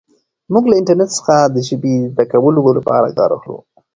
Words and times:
موږ 0.53 0.63
له 0.67 0.75
انټرنیټ 0.79 1.09
څخه 1.17 1.35
د 1.55 1.57
ژبې 1.67 1.93
زده 2.11 2.25
کولو 2.31 2.75
لپاره 2.77 3.15
کار 3.17 3.29
اخلو. 3.37 3.57